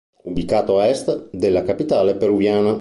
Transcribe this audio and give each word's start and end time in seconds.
Ubicato 0.23 0.79
a 0.79 0.87
est 0.87 1.29
della 1.31 1.61
capitale 1.63 2.15
peruviana. 2.15 2.69